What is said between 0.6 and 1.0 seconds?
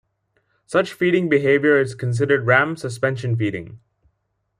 Such